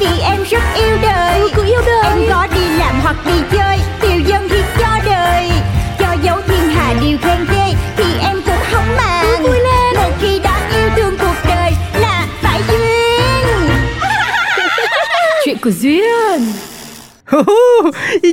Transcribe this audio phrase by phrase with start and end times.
[0.00, 1.40] Vì em rất yêu đời.
[1.40, 2.04] Ừ, cứ yêu đời.
[2.04, 3.78] Em có đi làm hoặc đi chơi.
[4.00, 5.50] Tiêu dân thì cho đời.
[5.98, 7.74] Cho dấu thiên hà điều khen ghê.
[7.96, 9.24] Thì em cũng không màng.
[9.26, 9.94] Cứ vui lên.
[9.96, 13.68] Một khi đã yêu thương cuộc đời Là phải duyên.
[15.44, 16.52] Chuyện của Duyên.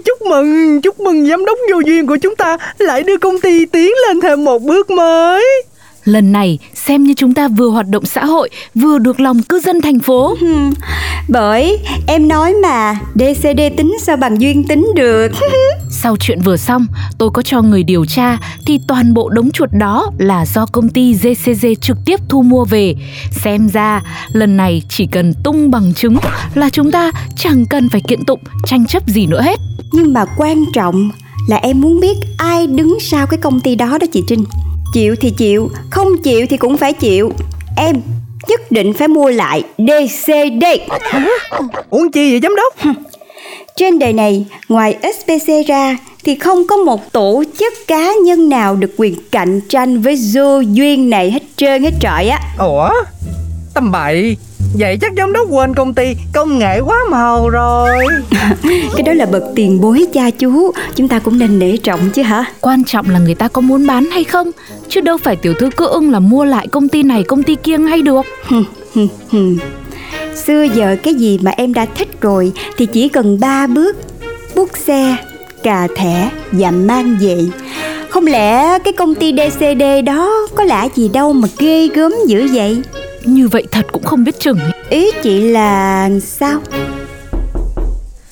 [0.06, 3.66] Chúc mừng, chúc mừng giám đốc vô duyên của chúng ta lại đưa công ty
[3.66, 5.64] tiến lên thêm một bước mới.
[6.04, 9.60] Lần này xem như chúng ta vừa hoạt động xã hội vừa được lòng cư
[9.60, 10.36] dân thành phố.
[11.28, 15.32] Bởi em nói mà DCD tính sao bằng duyên tính được
[15.92, 19.70] Sau chuyện vừa xong, tôi có cho người điều tra thì toàn bộ đống chuột
[19.72, 22.96] đó là do công ty GCG trực tiếp thu mua về.
[23.32, 24.02] Xem ra
[24.34, 26.18] lần này chỉ cần tung bằng chứng
[26.56, 29.60] là chúng ta chẳng cần phải kiện tụng tranh chấp gì nữa hết.
[29.92, 31.12] Nhưng mà quan trọng
[31.48, 34.44] là em muốn biết ai đứng sau cái công ty đó đó chị Trinh
[34.94, 37.32] Chịu thì chịu, không chịu thì cũng phải chịu.
[37.78, 38.02] Em
[38.48, 40.66] nhất định phải mua lại DCD
[41.90, 42.96] Uống chi vậy giám đốc?
[43.76, 48.76] Trên đời này, ngoài SBC ra thì không có một tổ chức cá nhân nào
[48.76, 52.40] được quyền cạnh tranh với vô duyên này hết trơn hết trọi á.
[52.58, 52.90] Ủa?
[53.74, 54.38] Tầm bậy
[54.74, 58.06] Vậy chắc giám đốc quên công ty công nghệ quá màu rồi.
[58.96, 62.22] Cái đó là bậc tiền bối cha chú Chúng ta cũng nên nể trọng chứ
[62.22, 62.46] hả?
[62.62, 64.52] Quan trọng là người ta có muốn bán hay không,
[64.90, 67.56] chứ đâu phải tiểu thư cứ ưng là mua lại công ty này công ty
[67.56, 68.26] kia ngay được.
[70.46, 73.98] Xưa giờ cái gì mà em đã thích rồi Thì chỉ cần ba bước
[74.56, 75.16] Bút xe,
[75.64, 77.46] cà thẻ và mang về.
[78.10, 82.48] Không lẽ cái công ty DCD đó Có lạ gì đâu mà ghê gớm dữ
[82.54, 82.82] vậy
[83.26, 84.60] Như vậy thật cũng không biết chừng.
[84.60, 84.72] ấy.
[84.90, 86.60] Ý chị là sao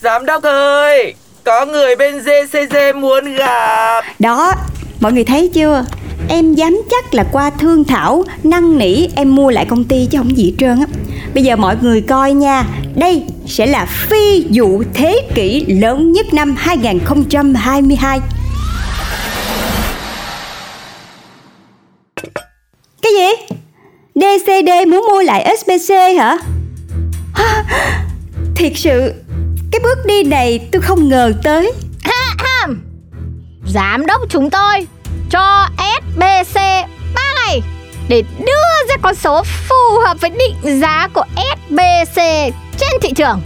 [0.02, 1.14] Giám đốc ơi,
[1.44, 4.02] có người bên GCG muốn gặp.
[4.20, 4.54] Đó,
[5.00, 5.86] mọi người thấy chưa
[6.30, 10.18] Em dám chắc là qua thương thảo Năn nỉ em mua lại công ty chứ
[10.18, 10.86] không gì hết trơn á
[11.34, 16.34] Bây giờ mọi người coi nha Đây sẽ là phi vụ thế kỷ lớn nhất
[16.34, 18.20] năm 2022
[24.20, 26.38] DCD muốn mua lại SBC hả?
[28.56, 29.14] Thiệt sự
[29.72, 31.74] Cái bước đi này tôi không ngờ tới
[33.74, 34.88] Giám đốc chúng tôi
[35.30, 36.56] cho SBC
[37.16, 37.62] 3 ngày
[38.10, 42.22] để đưa ra con số phù hợp với định giá của SBC
[42.78, 43.42] trên thị trường.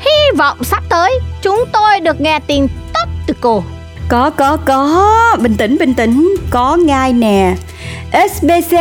[0.00, 3.64] Hy vọng sắp tới chúng tôi được nghe tin tốt từ cô.
[4.08, 7.54] Có có có Bình tĩnh bình tĩnh Có ngay nè
[8.12, 8.76] SBC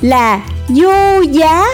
[0.00, 1.66] là vô giá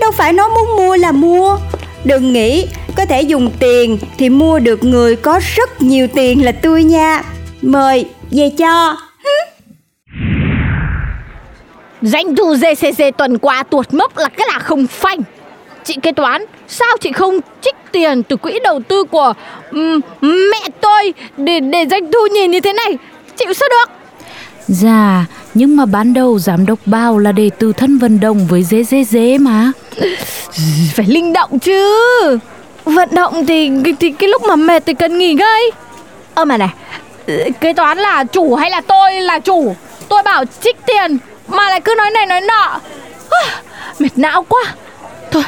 [0.00, 1.58] Đâu phải nó muốn mua là mua
[2.04, 2.66] Đừng nghĩ
[2.96, 7.22] Có thể dùng tiền Thì mua được người có rất nhiều tiền là tôi nha
[7.62, 8.96] Mời về cho
[12.02, 15.18] Doanh thu GCC tuần qua tuột mốc là cái là không phanh.
[15.84, 19.32] Chị kế toán, sao chị không trích tiền từ quỹ đầu tư của
[19.70, 22.98] ừm, mẹ tôi để để doanh thu nhìn như thế này?
[23.36, 23.92] Chịu sao được?
[24.66, 25.24] Dạ,
[25.54, 28.82] nhưng mà ban đầu giám đốc bao là để từ thân vận động với dế
[28.82, 29.72] dế dế mà.
[30.94, 31.98] phải linh động chứ.
[32.84, 33.70] Vận động thì
[34.00, 35.70] thì cái lúc mà mệt thì cần nghỉ ngơi
[36.34, 36.68] ơ ờ, mà này
[37.60, 39.76] kế toán là chủ hay là tôi là chủ?
[40.08, 41.18] Tôi bảo trích tiền
[41.48, 42.80] mà lại cứ nói này nói nọ.
[43.30, 43.62] À,
[43.98, 44.62] mệt não quá.
[45.30, 45.42] Thôi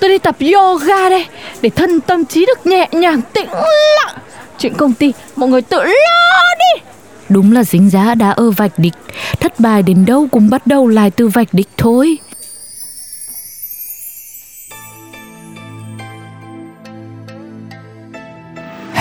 [0.00, 1.26] tôi đi tập yoga đây
[1.62, 3.48] để thân tâm trí được nhẹ nhàng tĩnh
[3.96, 4.16] lặng.
[4.58, 6.82] Chuyện công ty mọi người tự lo đi.
[7.28, 8.94] Đúng là dính giá đã ở vạch địch,
[9.40, 12.18] thất bại đến đâu cũng bắt đầu lại từ vạch địch thôi.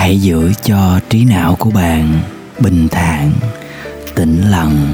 [0.06, 2.20] hãy giữ cho trí não của bạn
[2.60, 3.32] bình thản
[4.16, 4.94] tĩnh lặng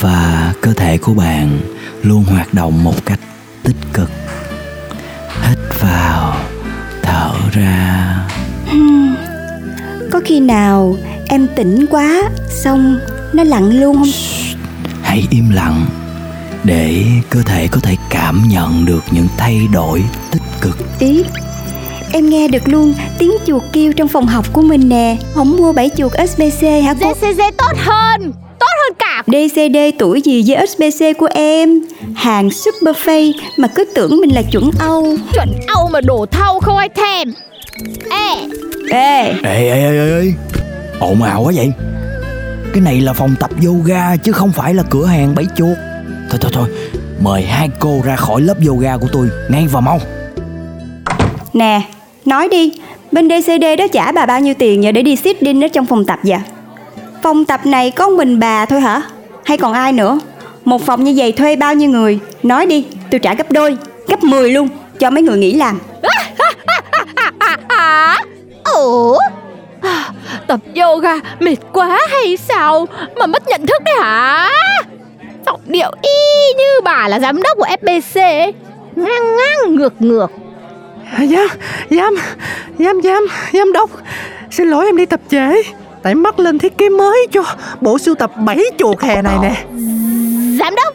[0.00, 1.60] và cơ thể của bạn
[2.02, 3.20] luôn hoạt động một cách
[3.62, 4.10] tích cực.
[5.42, 6.36] Hít vào
[7.02, 8.14] thở ra.
[10.12, 10.96] Có khi nào
[11.28, 12.98] em tỉnh quá Xong
[13.32, 14.10] nó lặng luôn không?
[15.02, 15.86] Hãy im lặng.
[16.64, 20.76] Để cơ thể có thể cảm nhận được những thay đổi tích cực.
[20.98, 21.24] Ý
[22.12, 25.16] Em nghe được luôn tiếng chuột kêu trong phòng học của mình nè.
[25.34, 27.14] Không mua bảy chuột SBC hả cô?
[27.14, 29.22] GCG tốt hơn tốt hơn cả.
[29.26, 31.80] DCD tuổi gì với SBC của em?
[32.14, 35.16] Hàng super fake mà cứ tưởng mình là chuẩn Âu.
[35.32, 37.32] Chuẩn Âu mà đổ thau không ai thèm.
[38.10, 38.48] Ê.
[38.90, 40.32] Ê Ê ê ê ê
[41.00, 41.72] Ồn ào quá vậy.
[42.72, 45.76] Cái này là phòng tập yoga chứ không phải là cửa hàng bẫy chuột.
[46.30, 46.68] Thôi thôi thôi,
[47.20, 50.00] Mời hai cô ra khỏi lớp yoga của tôi Ngay và mau.
[51.52, 51.82] Nè,
[52.24, 52.72] nói đi,
[53.12, 55.86] Bên DCD đó trả bà bao nhiêu tiền nhờ để đi sit in ở trong
[55.86, 56.38] phòng tập vậy?
[57.22, 59.02] Phòng tập này có mình bà thôi hả?
[59.44, 60.18] Hay còn ai nữa?
[60.64, 62.18] Một phòng như vậy thuê bao nhiêu người?
[62.42, 63.76] Nói đi, tôi trả gấp đôi,
[64.08, 64.68] Gấp 10 luôn,
[64.98, 65.78] cho mấy người nghỉ làm.
[70.48, 72.88] Tập yoga mệt quá hay sao?
[73.16, 74.50] Mà mất nhận thức đấy hả?
[75.46, 78.52] Giọng điệu y như bà là giám đốc của FBC.
[78.96, 80.30] Ngang ngang ngược ngược.
[81.18, 81.48] Giám,
[81.90, 82.16] giám,
[82.78, 83.90] giám, giám, giám đốc.
[84.50, 85.62] Xin lỗi em đi tập trễ.
[86.02, 87.42] Tại mắc lên thiết kế mới cho.
[87.80, 89.54] Bộ sưu tập bảy chuột hè này nè.
[90.58, 90.94] Giám đốc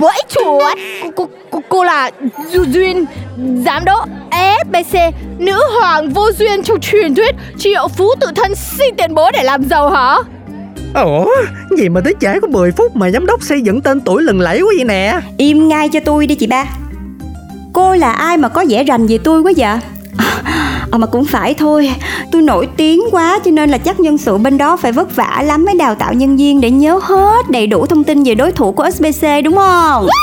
[0.00, 2.10] Vẫy chuột cô, cô, cô, cô là
[2.50, 3.04] Du Duyên
[3.66, 7.34] Giám đốc FBC Nữ hoàng vô duyên trong truyền thuyết.
[7.58, 10.16] Triệu phú tự thân xin tiền bố để làm giàu hả?
[10.94, 11.26] Ủa,
[11.78, 14.40] gì mà tới trễ có 10 phút mà giám đốc xây dựng tên tuổi lừng
[14.40, 15.20] lẫy quá vậy nè?
[15.36, 16.64] Im ngay cho tôi đi chị ba.
[17.72, 19.78] Cô là ai mà có vẻ rành về tôi quá vậy
[20.90, 21.90] Ờ mà cũng phải thôi.
[22.32, 25.42] Tôi nổi tiếng quá cho nên là chắc nhân sự bên đó phải vất vả
[25.46, 28.52] lắm mới đào tạo nhân viên để nhớ hết đầy đủ thông tin về đối
[28.52, 30.06] thủ của SBC đúng không?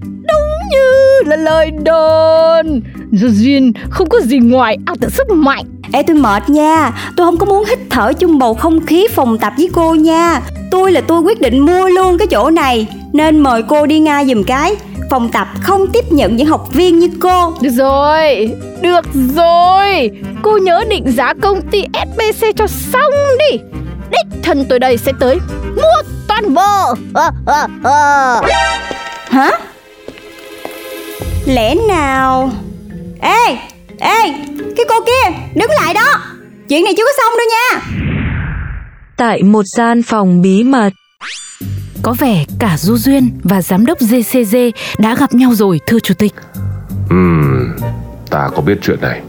[0.00, 2.80] Đúng như là lời đồn.
[3.12, 5.64] Duyên không có gì ngoài ảo tưởng sức mạnh.
[5.92, 6.92] Ê tôi mệt nha.
[7.16, 10.40] Tôi không có muốn hít thở chung bầu không khí phòng tập với cô nha.
[10.70, 14.26] Tôi là tôi quyết định mua luôn cái chỗ này Nên mời cô đi ngay
[14.26, 14.76] giùm cái
[15.10, 18.50] Phòng tập không tiếp nhận những học viên như cô Được rồi,
[18.82, 19.06] được
[19.36, 20.10] rồi
[20.42, 23.58] Cô nhớ định giá công ty SBC cho xong đi
[24.10, 25.38] Đích thân tôi đây sẽ tới
[25.76, 28.42] Mua toàn bộ ờ, ờ, ờ.
[29.28, 29.50] Hả?
[31.46, 32.50] Lẽ nào
[33.20, 33.56] Ê
[33.98, 34.32] Ê
[34.76, 36.20] Cái cô kia Đứng lại đó
[36.68, 37.80] Chuyện này chưa có xong đâu nha
[39.16, 40.90] tại một gian phòng bí mật.
[42.02, 44.56] Có vẻ cả Du Duyên và giám đốc GCG
[44.98, 46.34] đã gặp nhau rồi thưa chủ tịch.
[47.10, 47.76] Ừm,
[48.30, 49.20] ta có biết chuyện này.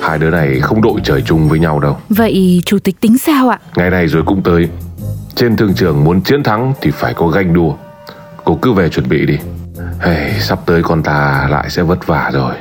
[0.00, 1.96] Hai đứa này không đội trời chung với nhau đâu.
[2.08, 3.58] Vậy chủ tịch tính sao ạ?
[3.76, 4.68] Ngày này rồi cũng tới.
[5.34, 7.74] Trên thương trường muốn chiến thắng thì phải có ganh đua.
[8.44, 9.38] Cô cứ về chuẩn bị đi.
[10.00, 12.54] Hey, sắp tới con ta lại sẽ vất vả rồi.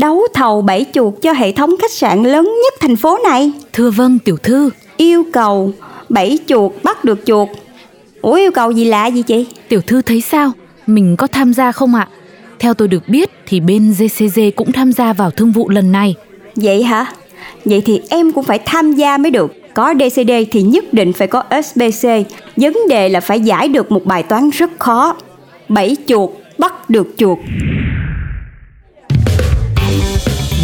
[0.00, 3.90] Đấu thầu bảy chuột cho hệ thống khách sạn lớn nhất thành phố này Thưa
[3.90, 4.70] vâng tiểu thư.
[4.96, 5.72] Yêu cầu
[6.08, 7.48] bảy chuột bắt được chuột
[8.22, 9.46] Ủa yêu cầu gì lạ gì chị?
[9.68, 10.52] Tiểu thư thấy sao?
[10.86, 12.08] Mình có tham gia không ạ?
[12.58, 16.14] Theo tôi được biết thì bên GCG cũng tham gia vào thương vụ lần này.
[16.56, 17.06] Vậy hả?
[17.64, 21.28] Vậy thì em cũng phải tham gia mới được Có DCD thì nhất định phải
[21.28, 22.08] có SBC
[22.56, 25.16] Vấn đề là phải giải được một bài toán rất khó
[25.68, 27.38] Bảy chuột bắt được chuột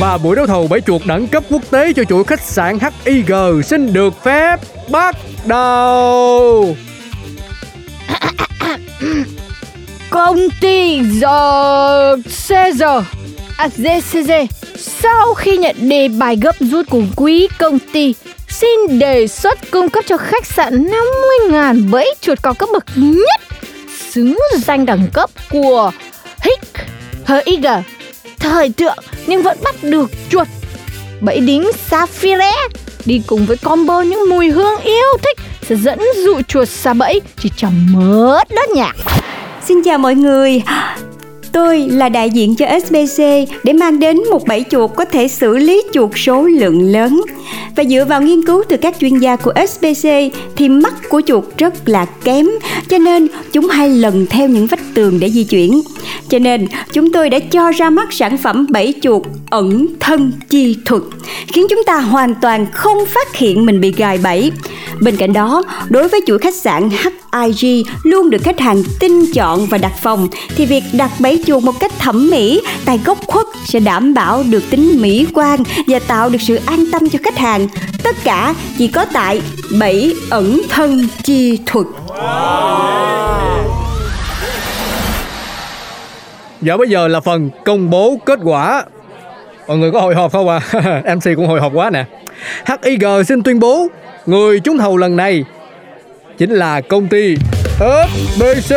[0.00, 3.62] và buổi đấu thầu bẫy chuột đẳng cấp quốc tế cho chuỗi khách sạn HIG
[3.62, 4.56] xin được phép
[4.90, 5.16] bắt
[5.47, 6.76] đầu.
[10.11, 12.16] Công ty giờ
[12.49, 13.04] Caesar
[13.56, 14.32] à, GCG
[14.76, 18.14] sau khi nhận đề bài gấp rút của quý công ty
[18.49, 20.88] xin đề xuất cung cấp cho khách sạn
[21.50, 23.40] 50.000 bẫy chuột có cấp bậc nhất
[24.11, 25.90] xứng danh đẳng cấp của
[26.40, 26.85] HIG
[27.26, 27.66] HIG
[28.40, 30.49] thời thượng, nhưng vẫn bắt được chuột.
[31.21, 32.52] Bẫy đính Sapphire
[33.05, 35.38] đi cùng với combo những mùi hương yêu thích
[35.69, 38.97] sẽ dẫn dụ chuột xa bẫy chỉ trong mớ đất nhạc
[39.66, 40.62] Xin chào mọi người.
[41.56, 43.22] Tôi là đại diện cho SBC
[43.64, 47.22] để mang đến một bẫy chuột có thể xử lý chuột số lượng lớn.
[47.76, 50.08] Và dựa vào nghiên cứu từ các chuyên gia của SBC
[50.56, 52.48] thì mắt của chuột rất là kém,
[52.88, 55.80] cho nên chúng hay lần theo những vách tường để di chuyển.
[56.28, 60.76] Cho nên chúng tôi đã cho ra mắt sản phẩm bẫy chuột ẩn thân chi
[60.84, 61.02] thuật,
[61.46, 64.52] khiến chúng ta hoàn toàn không phát hiện mình bị gài bẫy.
[65.00, 69.66] Bên cạnh đó, đối với chuỗi khách sạn HIG luôn được khách hàng tin chọn
[69.66, 73.46] và đặt phòng thì việc đặt bẫy chuột một cách thẩm mỹ, tại góc khuất
[73.64, 77.38] sẽ đảm bảo được tính mỹ quan và tạo được sự an tâm cho khách
[77.38, 77.68] hàng.
[78.04, 79.42] Tất cả chỉ có tại
[79.80, 81.86] bảy ẩn thân chi thuật.
[86.60, 88.84] Và bây giờ là phần công bố kết quả.
[89.68, 90.60] Mọi người có hồi hộp không à?
[91.16, 92.04] MC cũng hồi hộp quá nè.
[92.84, 93.86] HIG xin tuyên bố,
[94.26, 95.44] người trúng thầu lần này
[96.38, 97.36] chính là công ty
[97.78, 98.75] SBC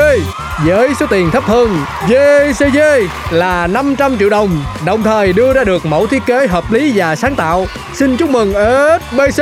[0.66, 1.78] với số tiền thấp hơn
[2.08, 6.92] JCJ là 500 triệu đồng, đồng thời đưa ra được mẫu thiết kế hợp lý
[6.96, 7.68] và sáng tạo.
[7.94, 9.40] Xin chúc mừng SBC.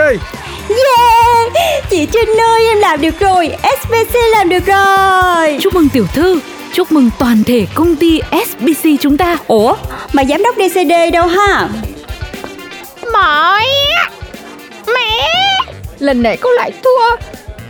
[0.70, 1.54] Yeah!
[1.90, 3.50] Chị Trinh ơi em làm được rồi.
[3.82, 5.58] SBC làm được rồi.
[5.62, 6.40] Chúc mừng tiểu thư.
[6.74, 9.38] Chúc mừng toàn thể công ty SBC chúng ta.
[9.48, 9.76] Ủa?
[10.14, 11.70] Mà giám đốc DCD đâu ha?
[13.14, 13.66] Mỏi
[14.88, 15.30] Mẹ.
[16.00, 17.16] Lần này cô lại thua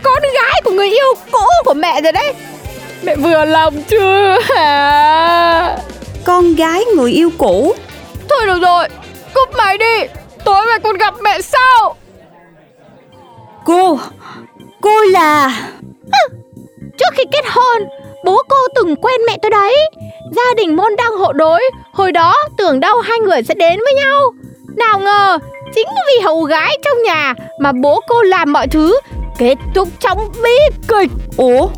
[0.08, 2.34] Con gái của người yêu cũ của mẹ rồi đấy.
[3.02, 4.38] Mẹ vừa lòng chưa?
[4.42, 5.76] Hả?
[6.24, 7.74] Con gái người yêu cũ.
[8.28, 8.88] Thôi được rồi
[9.34, 10.06] Cúp máy đi
[10.44, 11.96] Tối mẹ còn gặp mẹ sau.
[13.64, 13.98] Cô
[14.80, 15.60] Cô là
[16.98, 17.82] Trước khi kết hôn
[18.24, 19.76] Bố cô từng quen mẹ tôi đấy.
[20.36, 21.62] Gia đình môn đăng hộ đối
[21.92, 24.32] Hồi đó tưởng đâu hai người sẽ đến với nhau.
[24.76, 25.38] Nào ngờ
[25.74, 28.98] Chính vì hầu gái trong nhà Mà bố cô làm mọi thứ
[29.38, 31.10] Kết thúc trong bi kịch.
[31.36, 31.68] Ủa?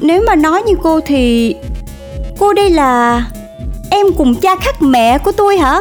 [0.00, 1.54] Nếu mà nói như cô thì
[2.38, 3.24] Cô đây là
[3.90, 5.80] Em cùng cha khác mẹ của tôi hả?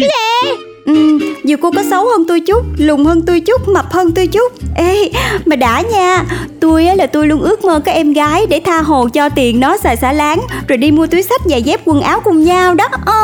[0.00, 0.10] Cái
[0.44, 0.50] gì?
[0.86, 4.26] Ừ, dù cô có xấu hơn tôi chút, lùn hơn tôi chút, mập hơn tôi
[4.26, 4.52] chút.
[4.76, 5.10] Ê,
[5.44, 6.24] mà đã nha
[6.60, 9.60] Tôi á là tôi luôn ước mơ các em gái để tha hồ cho tiền
[9.60, 12.74] nó xài xả láng Rồi đi mua túi sách, giày dép, quần áo cùng nhau
[12.74, 12.88] đó.
[13.06, 13.14] Ờ.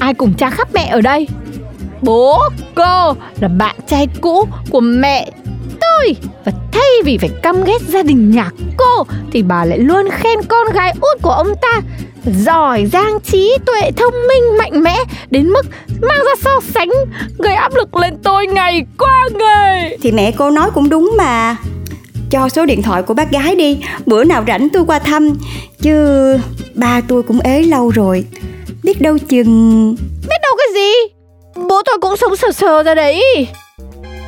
[0.00, 1.26] Ai cùng cha khắp mẹ ở đây?
[2.02, 2.38] Bố,
[2.74, 5.30] cô là bạn trai cũ của mẹ
[5.80, 6.16] tôi.
[6.44, 10.42] Và thay vì phải căm ghét gia đình nhà cô Thì bà lại luôn khen
[10.48, 11.80] con gái út của ông ta.
[12.24, 14.96] Giỏi giang trí tuệ thông minh mạnh mẽ
[15.30, 15.66] đến mức
[16.00, 16.90] mang ra so sánh
[17.38, 19.98] gây áp lực lên tôi ngày qua ngày.
[20.02, 21.56] Thì mẹ cô nói cũng đúng mà.
[22.30, 23.80] Cho số điện thoại của bác gái đi.
[24.06, 25.32] Bữa nào rảnh tôi qua thăm.
[25.82, 26.38] Chứ
[26.74, 28.24] ba tôi cũng ế lâu rồi.
[28.82, 29.94] Biết đâu chừng
[30.28, 31.21] biết đâu cái gì
[31.54, 33.22] bố tôi cũng sống sờ sờ ra đấy.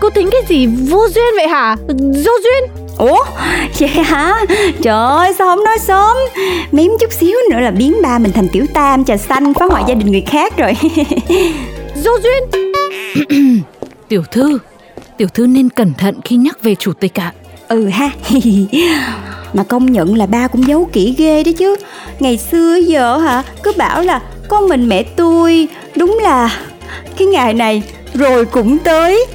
[0.00, 0.66] Cô tính cái gì?
[0.66, 1.76] Vô duyên vậy hả?
[1.99, 2.85] Vô duyên?
[2.99, 3.25] Ủa?
[3.78, 4.35] Vậy hả?
[4.83, 6.16] Trời ơi sao không nói sớm.
[6.73, 9.85] Mém chút xíu nữa là biến ba mình thành tiểu tam Trà xanh phá hoại
[9.88, 10.73] gia đình người khác rồi.
[11.95, 12.64] Dô duyên?
[14.09, 14.59] Tiểu thư
[15.16, 17.33] Tiểu thư nên cẩn thận khi nhắc về chủ tịch ạ.
[17.69, 18.11] Ừ ha.
[19.52, 21.76] Mà công nhận là ba cũng giấu kỹ ghê đấy chứ.
[22.21, 26.61] Ngày xưa giờ hả Cứ bảo là con mình mẹ tôi Đúng là
[27.17, 27.83] cái ngày này
[28.14, 29.26] rồi cũng tới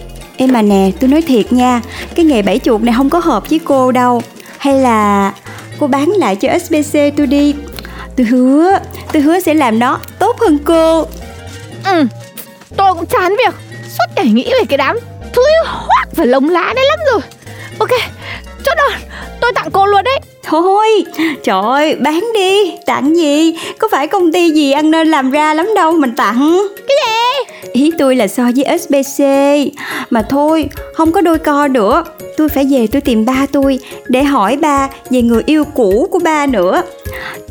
[0.42, 1.82] Em mà nè, tôi nói thiệt nha,
[2.16, 4.22] cái nghề bẫy chuột này không có hợp với cô đâu.
[4.58, 5.34] Hay là
[5.80, 7.56] cô bán lại cho SBC tôi đi.
[8.18, 8.80] Tôi hứa,
[9.14, 11.06] tôi hứa sẽ làm nó tốt hơn cô.
[11.86, 12.06] Ừ,
[12.78, 13.56] tôi cũng chán việc
[13.90, 15.00] suốt ngày nghĩ về cái đám
[15.34, 17.22] thứ hoác và lông lá đấy lắm rồi.
[17.80, 18.00] Ok,
[18.66, 19.00] chốt đơn,
[19.42, 20.19] tôi tặng cô luôn đấy.
[20.50, 20.88] Thôi,
[21.44, 23.54] trời ơi, bán đi, tặng gì?
[23.80, 26.68] Có phải công ty gì ăn nên làm ra lắm đâu, mình tặng.
[26.88, 27.54] Cái gì?
[27.74, 29.24] Ý tôi là so với SBC
[30.10, 32.04] Mà thôi, không có đôi co nữa.
[32.38, 36.20] Tôi phải về tôi tìm ba tôi Để hỏi ba về người yêu cũ của
[36.20, 36.82] ba nữa.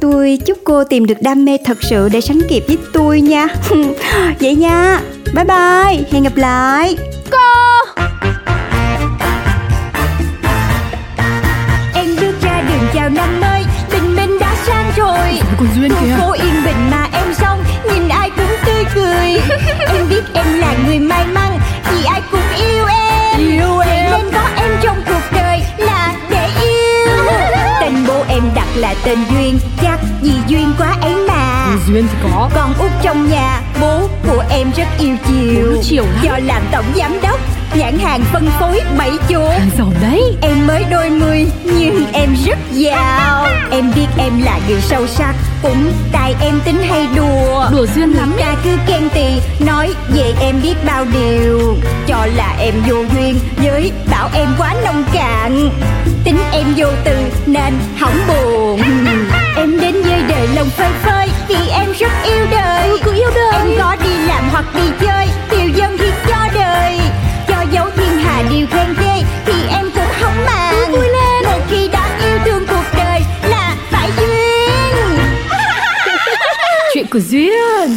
[0.00, 3.48] Tôi chúc cô tìm được đam mê thật sự để sánh kịp với tôi nha.
[4.40, 5.00] Vậy nha.
[5.34, 6.96] Bye bye, hẹn gặp lại.
[7.30, 7.77] Cô
[12.94, 15.40] chào năm mới Tình mình đã sang rồi.
[15.58, 16.14] Còn Duyên kìa.
[16.18, 19.40] Phố yên bình mà em xong Nhìn ai cũng tươi cười.
[19.88, 21.58] Em biết em là người may mắn
[21.90, 23.38] Vì ai cũng yêu em.
[23.38, 24.10] Yêu em.
[24.10, 27.16] Nên có em trong cuộc đời là để yêu.
[27.80, 31.76] Tên bố em đặt là tên Duyên Chắc vì duyên quá ấy mà.
[31.86, 32.50] Duyên thì có.
[32.54, 35.82] Con út trong nhà Bố của em rất yêu chiều.
[35.82, 36.24] Chiều lắm.
[36.24, 37.40] Do làm tổng giám đốc
[37.74, 39.52] Nhãn hàng phân phối bảy chỗ.
[39.78, 40.36] Giàu đấy.
[40.42, 45.34] Em mới đôi mươi nhưng em rất giàu Em biết em là người sâu sắc
[45.62, 47.64] Cũng tại em tính hay đùa.
[47.70, 49.26] Đùa duyên lắm Người ta cứ khen tì
[49.66, 51.76] Nói về em biết bao điều.
[52.06, 55.70] Cho là em vô duyên Với bảo em quá nông cạn.
[56.24, 57.16] Tính em vô từ
[57.46, 58.80] nên hỏng buồn.
[59.56, 61.27] Em đến với đời lòng phơi phới
[77.18, 77.88] Kuzuya